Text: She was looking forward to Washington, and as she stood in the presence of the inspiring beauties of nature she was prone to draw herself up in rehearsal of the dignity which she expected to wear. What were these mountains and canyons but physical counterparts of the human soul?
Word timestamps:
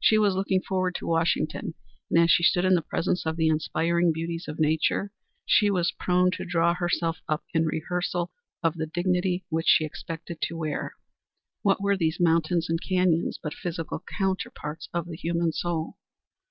She 0.00 0.18
was 0.18 0.34
looking 0.34 0.60
forward 0.60 0.94
to 0.96 1.06
Washington, 1.06 1.72
and 2.10 2.18
as 2.20 2.30
she 2.30 2.42
stood 2.42 2.66
in 2.66 2.74
the 2.74 2.82
presence 2.82 3.24
of 3.24 3.36
the 3.38 3.48
inspiring 3.48 4.12
beauties 4.12 4.46
of 4.46 4.60
nature 4.60 5.12
she 5.46 5.70
was 5.70 5.92
prone 5.98 6.30
to 6.32 6.44
draw 6.44 6.74
herself 6.74 7.22
up 7.26 7.42
in 7.54 7.64
rehearsal 7.64 8.30
of 8.62 8.74
the 8.74 8.84
dignity 8.84 9.46
which 9.48 9.64
she 9.66 9.86
expected 9.86 10.42
to 10.42 10.58
wear. 10.58 10.92
What 11.62 11.80
were 11.80 11.96
these 11.96 12.20
mountains 12.20 12.68
and 12.68 12.78
canyons 12.82 13.38
but 13.42 13.54
physical 13.54 14.04
counterparts 14.18 14.90
of 14.92 15.06
the 15.06 15.16
human 15.16 15.52
soul? 15.54 15.96